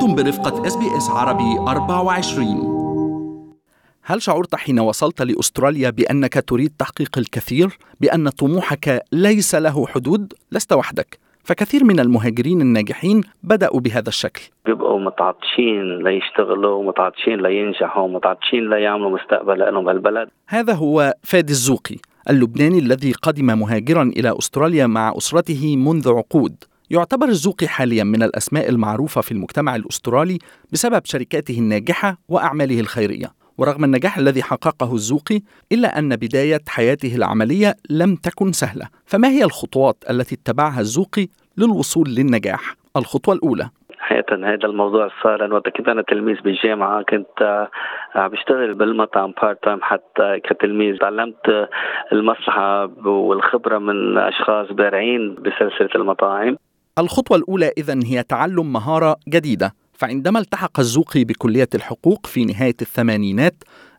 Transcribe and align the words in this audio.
أنتم 0.00 0.14
برفقة 0.14 0.66
SBS 0.66 1.10
عربي 1.10 1.58
24 1.68 3.56
هل 4.02 4.22
شعرت 4.22 4.54
حين 4.54 4.80
وصلت 4.80 5.22
لأستراليا 5.22 5.90
بأنك 5.90 6.44
تريد 6.48 6.72
تحقيق 6.78 7.18
الكثير؟ 7.18 7.78
بأن 8.00 8.28
طموحك 8.28 9.02
ليس 9.12 9.54
له 9.54 9.86
حدود؟ 9.86 10.32
لست 10.52 10.72
وحدك. 10.72 11.18
فكثير 11.44 11.84
من 11.84 12.00
المهاجرين 12.00 12.60
الناجحين 12.60 13.20
بدأوا 13.42 13.80
بهذا 13.80 14.08
الشكل. 14.08 14.42
بيبقوا 14.66 15.00
متعطشين 15.00 16.02
ليشتغلوا 16.02 16.84
متعطشين 16.84 17.42
لينجحوا 17.42 18.08
متعطشين 18.08 18.70
ليعملوا 18.70 19.10
مستقبل 19.10 19.58
لهم 19.58 19.84
بهالبلد 19.84 20.28
هذا 20.48 20.72
هو 20.72 21.14
فادي 21.22 21.52
الزوقي 21.52 21.96
اللبناني 22.30 22.78
الذي 22.78 23.12
قدم 23.12 23.46
مهاجرا 23.46 24.02
إلى 24.02 24.34
أستراليا 24.38 24.86
مع 24.86 25.14
أسرته 25.16 25.76
منذ 25.76 26.08
عقود. 26.08 26.54
يعتبر 26.92 27.26
الزوقي 27.26 27.68
حاليا 27.68 28.04
من 28.04 28.22
الأسماء 28.22 28.68
المعروفة 28.68 29.20
في 29.20 29.32
المجتمع 29.32 29.76
الأسترالي 29.76 30.38
بسبب 30.72 31.00
شركاته 31.04 31.58
الناجحة 31.58 32.16
وأعماله 32.28 32.80
الخيرية. 32.80 33.26
ورغم 33.58 33.84
النجاح 33.84 34.18
الذي 34.18 34.42
حققه 34.42 34.94
الزوقي 34.94 35.40
إلا 35.72 35.98
أن 35.98 36.16
بداية 36.16 36.60
حياته 36.68 37.16
العملية 37.16 37.74
لم 37.90 38.14
تكن 38.14 38.52
سهلة. 38.52 38.88
فما 39.06 39.28
هي 39.28 39.44
الخطوات 39.44 39.96
التي 40.10 40.34
اتبعها 40.34 40.80
الزوقي 40.80 41.26
للوصول 41.58 42.08
للنجاح؟ 42.08 42.74
الخطوة 42.96 43.34
الأولى. 43.34 43.68
حقيقة 43.98 44.36
هذا 44.36 44.66
الموضوع 44.66 45.08
صار 45.22 45.52
وقت 45.52 45.68
كنت 45.68 45.88
أنا 45.88 46.02
تلميذ 46.02 46.40
بالجامعة 46.40 47.02
كنت 47.02 47.68
عم 48.14 48.28
بشتغل 48.28 48.74
بالمطعم 48.74 49.34
part 49.42 49.64
time 49.64 49.78
حتى 49.82 50.40
كتلميذ. 50.44 50.96
تعلمت 50.98 51.68
المصلحة 52.12 52.84
والخبرة 53.06 53.78
من 53.78 54.18
أشخاص 54.18 54.72
بارعين 54.72 55.34
بسلسلة 55.34 55.90
المطاعم. 55.94 56.56
الخطوة 56.98 57.36
الأولى 57.36 57.72
إذن 57.78 58.04
هي 58.04 58.22
تعلم 58.22 58.72
مهارة 58.72 59.16
جديدة. 59.28 59.74
فعندما 59.92 60.38
التحق 60.38 60.80
الزوقي 60.80 61.24
بكلية 61.24 61.68
الحقوق 61.74 62.26
في 62.26 62.44
نهاية 62.44 62.76
الثمانينات 62.82 63.54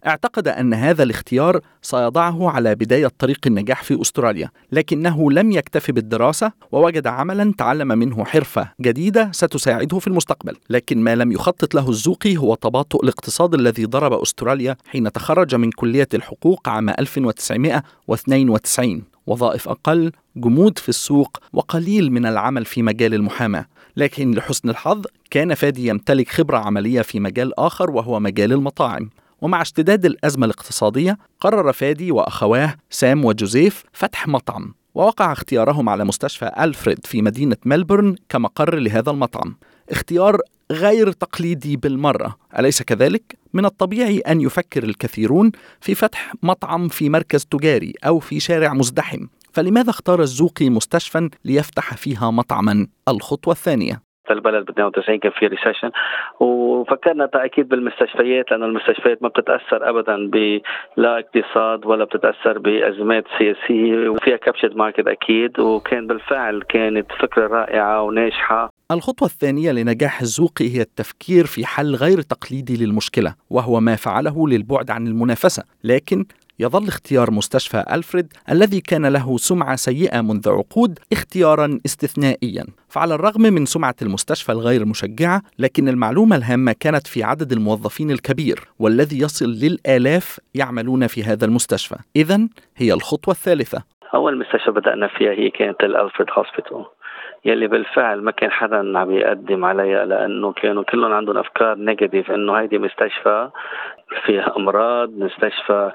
اعتقد 0.07 0.47
أن 0.47 0.73
هذا 0.73 1.03
الاختيار 1.03 1.59
سيضعه 1.81 2.49
على 2.49 2.75
بداية 2.75 3.11
طريق 3.19 3.39
النجاح 3.47 3.83
في 3.83 4.01
أستراليا 4.01 4.49
لكنه 4.71 5.31
لم 5.31 5.51
يكتفي 5.51 5.91
بالدراسة 5.91 6.51
ووجد 6.71 7.07
عملا 7.07 7.53
تعلم 7.57 7.87
منه 7.87 8.25
حرفة 8.25 8.69
جديدة 8.81 9.31
ستساعده 9.31 9.99
في 9.99 10.07
المستقبل. 10.07 10.55
لكن 10.69 11.03
ما 11.03 11.15
لم 11.15 11.31
يخطط 11.31 11.75
له 11.75 11.89
الزوقي 11.89 12.37
هو 12.37 12.55
تباطؤ 12.55 13.03
الاقتصاد 13.03 13.53
الذي 13.53 13.85
ضرب 13.85 14.13
أستراليا 14.13 14.75
حين 14.87 15.11
تخرج 15.11 15.55
من 15.55 15.71
كلية 15.71 16.07
الحقوق 16.13 16.69
عام 16.69 16.89
1992 16.89 19.10
وظائف 19.27 19.69
أقل 19.69 20.11
جمود 20.35 20.79
في 20.79 20.89
السوق 20.89 21.37
وقليل 21.53 22.11
من 22.11 22.25
العمل 22.25 22.65
في 22.65 22.81
مجال 22.81 23.13
المحاماة. 23.13 23.65
لكن 23.97 24.31
لحسن 24.31 24.69
الحظ 24.69 25.03
كان 25.31 25.53
فادي 25.53 25.87
يمتلك 25.87 26.29
خبرة 26.29 26.57
عملية 26.57 27.01
في 27.01 27.19
مجال 27.19 27.59
آخر 27.59 27.91
وهو 27.91 28.19
مجال 28.19 28.53
المطاعم. 28.53 29.09
ومع 29.41 29.61
اشتداد 29.61 30.05
الأزمة 30.05 30.45
الاقتصادية 30.45 31.17
قرر 31.39 31.73
فادي 31.73 32.11
وأخواه 32.11 32.75
سام 32.89 33.25
وجوزيف 33.25 33.83
فتح 33.93 34.27
مطعم 34.27 34.73
ووقع 34.95 35.31
اختيارهم 35.31 35.89
على 35.89 36.05
مستشفى 36.05 36.51
ألفريد 36.59 37.05
في 37.05 37.21
مدينة 37.21 37.57
ملبورن 37.65 38.15
كمقر 38.29 38.75
لهذا 38.75 39.11
المطعم. 39.11 39.55
اختيار 39.91 40.41
غير 40.71 41.11
تقليدي 41.11 41.77
بالمرة 41.77 42.37
أليس 42.59 42.81
كذلك؟ 42.81 43.37
من 43.53 43.65
الطبيعي 43.65 44.19
أن 44.19 44.41
يفكر 44.41 44.83
الكثيرون 44.83 45.51
في 45.81 45.95
فتح 45.95 46.33
مطعم 46.43 46.87
في 46.87 47.09
مركز 47.09 47.45
تجاري 47.45 47.93
أو 48.03 48.19
في 48.19 48.39
شارع 48.39 48.73
مزدحم 48.73 49.27
فلماذا 49.53 49.89
اختار 49.89 50.21
الزوقي 50.21 50.69
مستشفى 50.69 51.29
ليفتح 51.45 51.93
فيها 51.95 52.31
مطعما؟ 52.31 52.87
الخطوة 53.07 53.53
الثانية 53.53 54.01
البلد 54.33 54.65
ب 54.65 54.69
92 54.69 55.19
كان 55.19 55.31
في 55.31 55.47
recession 55.47 55.91
وفكرنا 56.39 57.29
أكيد 57.33 57.69
بالمستشفيات 57.69 58.51
لأنه 58.51 58.65
المستشفيات 58.65 59.23
ما 59.23 59.29
بتتأثر 59.29 59.89
ابدا 59.89 60.29
بالاقتصاد 60.29 61.85
ولا 61.85 62.03
بتتأثر 62.03 62.57
بأزمات 62.57 63.23
سياسية 63.37 64.09
وفيها 64.09 64.37
captive 64.37 64.69
market 64.75 65.07
أكيد. 65.07 65.59
وكان 65.59 66.07
بالفعل 66.07 66.61
كانت 66.61 67.11
فكرة 67.19 67.47
رائعة 67.47 68.01
وناجحة. 68.01 68.69
الخطوة 68.91 69.27
الثانية 69.27 69.71
لنجاح 69.71 70.21
الزوقي 70.21 70.75
هي 70.75 70.81
التفكير 70.81 71.45
في 71.45 71.65
حل 71.65 71.95
غير 71.95 72.21
تقليدي 72.21 72.85
للمشكلة 72.85 73.35
وهو 73.49 73.79
ما 73.79 73.95
فعله 73.95 74.47
للبعد 74.47 74.91
عن 74.91 75.07
المنافسة. 75.07 75.63
لكن 75.83 76.25
يظل 76.61 76.87
اختيار 76.87 77.31
مستشفى 77.31 77.83
ألفريد 77.93 78.27
الذي 78.51 78.81
كان 78.81 79.05
له 79.05 79.37
سمعة 79.37 79.75
سيئة 79.75 80.21
منذ 80.21 80.49
عقود 80.49 80.99
اختيارا 81.11 81.79
استثنائيا. 81.85 82.65
فعلى 82.89 83.15
الرغم 83.15 83.41
من 83.41 83.65
سمعة 83.65 83.95
المستشفى 84.01 84.51
الغير 84.51 84.85
مشجعة 84.85 85.41
لكن 85.59 85.89
المعلومة 85.89 86.35
الهامة 86.35 86.75
كانت 86.79 87.07
في 87.07 87.23
عدد 87.23 87.51
الموظفين 87.51 88.11
الكبير 88.11 88.59
والذي 88.79 89.17
يصل 89.21 89.45
للآلاف 89.45 90.39
يعملون 90.55 91.07
في 91.07 91.23
هذا 91.23 91.45
المستشفى. 91.45 91.95
إذا 92.15 92.39
هي 92.77 92.93
الخطوة 92.93 93.33
الثالثة. 93.33 93.83
أول 94.13 94.37
مستشفى 94.37 94.71
بدأنا 94.71 95.07
فيها 95.07 95.31
هي 95.31 95.49
كانت 95.49 95.83
ال 95.83 95.90
Alfred 95.90 96.27
Hospital. 96.37 96.85
يلي 97.45 97.67
بالفعل 97.67 98.21
ما 98.21 98.31
كان 98.31 98.51
حدا 98.51 98.99
عم 98.99 99.11
يقدم 99.11 99.65
عليها 99.65 100.05
لأنه 100.05 100.51
كانوا 100.51 100.83
كلهم 100.83 101.13
عندهم 101.13 101.37
أفكار 101.37 101.77
negative 101.77 102.31
إنه 102.31 102.53
هيدي 102.53 102.77
مستشفى 102.77 103.49
فيها 104.25 104.57
أمراض 104.57 105.09
مستشفى 105.09 105.91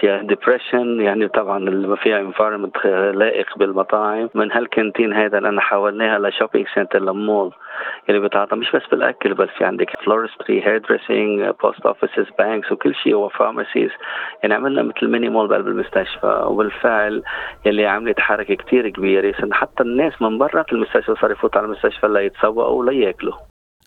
فيها 0.00 0.22
depression 0.22 1.00
يعني 1.00 1.28
طبعا 1.28 1.58
ما 1.58 1.96
فيها 1.96 2.20
environment 2.20 2.86
لائق 3.14 3.58
بالمطاعم. 3.58 4.30
من 4.34 4.52
هال 4.52 4.65
canteen 4.65 5.12
هذا 5.12 5.38
اللي 5.38 5.48
أنا 5.48 5.60
حولناها 5.60 6.18
ل 6.18 6.23
shopping 6.23 6.66
centre 6.74 6.98
لمول 6.98 7.52
اللي 8.08 8.20
بتعطى 8.20 8.56
مش 8.56 8.72
بس 8.72 8.82
بالأكل 8.90 9.34
بس 9.34 9.48
في 9.58 9.64
عندك 9.64 9.90
floristry 10.04 10.66
hairdressing 10.66 11.54
post 11.62 11.86
offices 11.86 12.26
banks 12.38 12.72
وكل 12.72 12.94
شيء 12.94 13.14
و 13.14 13.21
pharmacies 13.21 13.90
يعني 14.42 14.54
عملنا 14.54 14.82
مثل 14.82 15.08
mini 15.08 15.28
mall 15.28 15.48
بقلب 15.48 15.68
المستشفى. 15.68 16.44
وبالفعل 16.46 17.22
يلي 17.66 17.86
عملت 17.86 18.20
حركة 18.20 18.54
كثير 18.54 18.88
كبيرة. 18.88 19.34
حتى 19.52 19.82
الناس 19.82 20.22
من 20.22 20.38
برا 20.38 20.64
المستشفى 20.72 21.14
صاروا 21.14 21.32
يفوتوا 21.32 21.58
على 21.60 21.66
المستشفى 21.66 22.08
ليتسوقوا 22.08 22.84
لياكلوا 22.84 23.34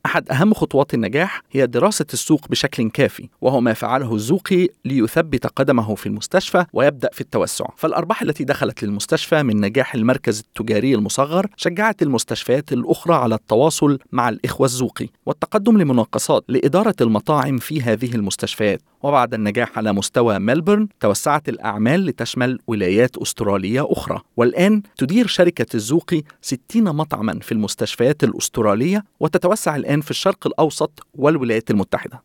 أحد 0.07 0.29
أهم 0.29 0.53
خطوات 0.53 0.93
النجاح 0.93 1.41
هي 1.51 1.67
دراسة 1.67 2.05
السوق 2.13 2.47
بشكل 2.47 2.89
كافي 2.89 3.29
وهو 3.41 3.61
ما 3.61 3.73
فعله 3.73 4.15
الزوقي 4.15 4.67
ليثبت 4.85 5.47
قدمه 5.47 5.95
في 5.95 6.05
المستشفى 6.05 6.65
ويبدأ 6.73 7.09
في 7.13 7.21
التوسع. 7.21 7.65
فالأرباح 7.75 8.21
التي 8.21 8.43
دخلت 8.43 8.83
للمستشفى 8.83 9.43
من 9.43 9.61
نجاح 9.61 9.95
المركز 9.95 10.39
التجاري 10.39 10.95
المصغر 10.95 11.47
شجعت 11.57 12.01
المستشفيات 12.01 12.73
الأخرى 12.73 13.15
على 13.15 13.35
التواصل 13.35 13.99
مع 14.11 14.29
الإخوة 14.29 14.65
الزوقي 14.65 15.07
والتقدم 15.25 15.77
لمناقصات 15.77 16.43
لإدارة 16.47 16.95
المطاعم 17.01 17.57
في 17.57 17.81
هذه 17.81 18.15
المستشفيات. 18.15 18.81
وبعد 19.03 19.33
النجاح 19.33 19.77
على 19.77 19.93
مستوى 19.93 20.39
ملبورن 20.39 20.87
توسعت 20.99 21.49
الأعمال 21.49 22.05
لتشمل 22.05 22.59
ولايات 22.67 23.17
أسترالية 23.17 23.87
أخرى. 23.91 24.21
والآن 24.37 24.81
تدير 24.97 25.27
شركة 25.27 25.75
الزوقي 25.75 26.23
60 26.41 26.83
مطعما 26.83 27.39
في 27.39 27.51
المستشفيات 27.51 28.23
الأسترالية 28.23 29.03
وتتوسع 29.19 29.75
الآن 29.75 29.96
في 30.01 30.11
الشرق 30.11 30.47
الأوسط 30.47 31.07
والولايات 31.13 31.71
المتحدة. 31.71 32.23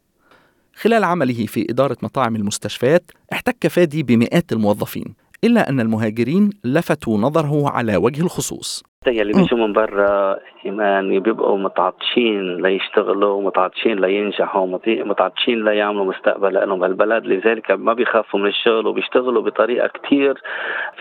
خلال 0.74 1.04
عمله 1.04 1.46
في 1.46 1.66
إدارة 1.70 1.96
مطاعم 2.02 2.36
المستشفيات 2.36 3.10
احتك 3.32 3.66
فادي 3.66 4.02
بمئات 4.02 4.52
الموظفين. 4.52 5.14
إلا 5.44 5.68
أن 5.68 5.80
المهاجرين 5.80 6.50
لفتوا 6.64 7.18
نظره 7.18 7.70
على 7.70 7.96
وجه 7.96 8.22
الخصوص. 8.22 8.82
يلي 9.06 9.32
بيجوا 9.32 9.58
من 9.58 9.72
برا 9.72 10.38
يعني 10.64 11.20
بيبقوا 11.20 11.58
متعطشين 11.58 12.62
ليشتغلوا 12.62 13.42
متعطشين 13.42 14.00
لينجحوا 14.00 14.66
متعطشين 14.86 15.64
ليعملوا 15.64 16.04
مستقبل 16.04 16.54
لهم. 16.54 16.80
بهالبلد 16.80 17.24
لذلك 17.24 17.70
ما 17.70 17.92
بيخافوا 17.92 18.40
من 18.40 18.46
الشغل 18.46 18.86
وبيشتغلوا 18.86 19.42
بطريقة 19.42 19.88
كتير 19.88 20.42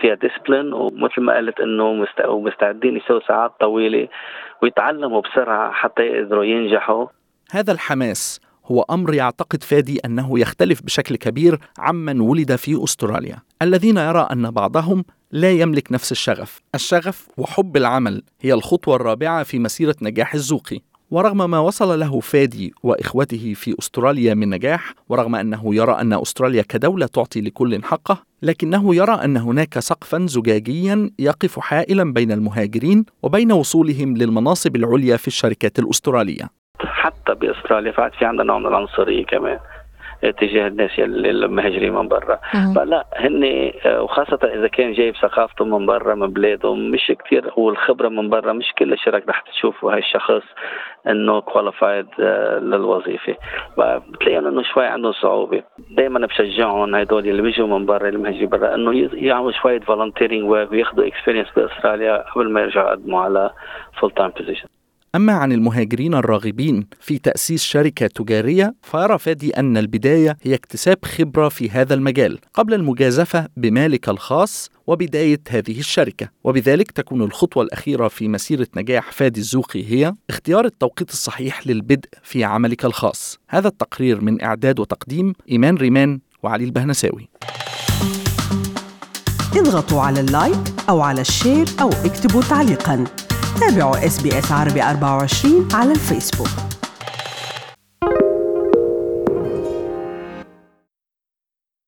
فيها 0.00 0.14
ديسبلين 0.14 0.72
ومثل 0.72 1.20
ما 1.20 1.36
قلت 1.36 1.60
إنه 1.60 2.06
مستعدين 2.28 2.96
يسووا 2.96 3.20
ساعات 3.28 3.52
طويلة 3.60 4.08
ويتعلموا 4.62 5.20
بسرعة 5.20 5.72
حتى 5.72 6.02
يقدروا 6.02 6.44
ينجحوا. 6.44 7.06
هذا 7.52 7.72
الحماس 7.72 8.40
هو 8.66 8.82
أمر 8.82 9.14
يعتقد 9.14 9.62
فادي 9.62 9.98
أنه 9.98 10.38
يختلف 10.38 10.82
بشكل 10.82 11.16
كبير 11.16 11.58
عمن 11.78 12.20
ولد 12.20 12.56
في 12.56 12.84
أستراليا. 12.84 13.38
الذين 13.62 13.96
يرى 13.96 14.28
أن 14.32 14.50
بعضهم 14.50 15.04
لا 15.30 15.50
يملك 15.50 15.92
نفس 15.92 16.12
الشغف. 16.12 16.60
الشغف 16.74 17.28
وحب 17.36 17.76
العمل 17.76 18.22
هي 18.40 18.52
الخطوة 18.52 18.96
الرابعة 18.96 19.42
في 19.42 19.58
مسيرة 19.58 19.96
نجاح 20.02 20.34
الزوقي. 20.34 20.80
ورغم 21.12 21.50
ما 21.50 21.58
وصل 21.58 22.00
له 22.00 22.20
فادي 22.20 22.74
وإخوته 22.82 23.54
في 23.56 23.74
أستراليا 23.78 24.34
من 24.34 24.50
نجاح 24.50 24.94
ورغم 25.08 25.34
أنه 25.34 25.74
يرى 25.74 25.92
أن 25.92 26.12
أستراليا 26.12 26.62
كدولة 26.62 27.06
تعطي 27.06 27.40
لكل 27.40 27.84
حقه 27.84 28.22
لكنه 28.42 28.94
يرى 28.94 29.12
أن 29.12 29.36
هناك 29.36 29.78
سقفا 29.78 30.26
زجاجيا 30.26 31.10
يقف 31.18 31.58
حائلا 31.58 32.12
بين 32.12 32.32
المهاجرين 32.32 33.04
وبين 33.22 33.52
وصولهم 33.52 34.16
للمناصب 34.16 34.76
العليا 34.76 35.16
في 35.16 35.28
الشركات 35.28 35.78
الأسترالية. 35.78 36.61
حتى 36.86 37.34
بأستراليا 37.34 37.92
فعاد 37.92 38.12
في 38.12 38.24
عندنا 38.24 38.44
نوع 38.44 38.58
من 38.58 38.66
العنصريه 38.66 39.24
كمان 39.24 39.58
تجاه 40.22 40.66
الناس 40.68 40.90
المهاجرين 40.98 41.94
من 41.94 42.08
برا. 42.08 42.38
فلا 42.74 43.06
هن 43.16 43.72
وخاصة 43.86 44.38
إذا 44.54 44.68
كان 44.68 44.92
جايب 44.92 45.14
ثقافته 45.16 45.64
من 45.64 45.86
برا 45.86 46.14
من 46.14 46.32
بلاده 46.32 46.74
مش 46.74 47.12
كثير 47.24 47.52
والخبرة 47.56 48.08
من 48.08 48.30
برا 48.30 48.52
مش 48.52 48.72
كل 48.78 48.92
الشركة 48.92 49.30
رح 49.30 49.40
تشوفوا 49.40 49.92
هاي 49.92 49.98
الشخص 49.98 50.42
إنه 51.06 51.40
qualified 51.40 52.06
للوظيفة. 52.62 53.36
فبتلاقي 53.76 54.38
إنه 54.38 54.62
شوي 54.62 54.86
عندهم 54.86 55.12
صعوبة. 55.12 55.62
دائما 55.90 56.26
بشجعهم 56.26 56.94
هدول 56.94 57.28
اللي 57.28 57.42
بيجوا 57.42 57.78
من 57.78 57.86
برا 57.86 58.08
اللي 58.08 58.18
مهاجرين 58.18 58.48
برا 58.48 58.74
إنه 58.74 59.08
يعملوا 59.12 59.52
شوية 59.52 59.80
volunteering 59.80 60.50
وياخذوا 60.50 61.06
experience 61.06 61.46
بأستراليا 61.56 62.24
قبل 62.34 62.50
ما 62.50 62.60
يرجعوا 62.60 62.88
يقدموا 62.88 63.20
على 63.20 63.50
full 64.00 64.10
time 64.10 64.30
position 64.30 64.68
أما 65.14 65.32
عن 65.32 65.52
المهاجرين 65.52 66.14
الراغبين 66.14 66.86
في 67.00 67.18
تأسيس 67.18 67.62
شركة 67.62 68.06
تجارية 68.06 68.74
فيرى 68.82 69.18
فادي 69.18 69.50
أن 69.50 69.76
البداية 69.76 70.36
هي 70.42 70.54
اكتساب 70.54 70.98
خبرة 71.04 71.48
في 71.48 71.70
هذا 71.70 71.94
المجال 71.94 72.38
قبل 72.54 72.74
المجازفة 72.74 73.48
بمالك 73.56 74.08
الخاص 74.08 74.70
وبداية 74.86 75.40
هذه 75.48 75.78
الشركة. 75.78 76.28
وبذلك 76.44 76.90
تكون 76.90 77.22
الخطوة 77.22 77.62
الأخيرة 77.62 78.08
في 78.08 78.28
مسيرة 78.28 78.66
نجاح 78.76 79.12
فادي 79.12 79.40
الزوقي 79.40 79.84
هي 79.84 80.14
اختيار 80.30 80.64
التوقيت 80.64 81.10
الصحيح 81.10 81.66
للبدء 81.66 82.08
في 82.22 82.44
عملك 82.44 82.84
الخاص. 82.84 83.38
هذا 83.48 83.68
التقرير 83.68 84.20
من 84.20 84.42
إعداد 84.42 84.80
وتقديم 84.80 85.32
إيمان 85.50 85.76
ريمان 85.76 86.20
وعلي 86.42 86.64
البهنساوي. 86.64 87.28
اضغطوا 89.56 90.00
على 90.00 90.20
ال 90.20 90.28
like 90.28 90.62
أو 90.88 91.00
على 91.00 91.20
ال 91.20 91.28
share 91.28 91.66
أو 91.80 91.88
اكتبوا 91.88 92.42
تعليقاً. 92.42 93.21
تابعوا 93.60 94.06
اس 94.06 94.20
بي 94.22 94.38
اس 94.38 94.52
عربي 94.52 94.82
24 94.82 95.68
على 95.74 95.92
الفيسبوك 95.92 96.48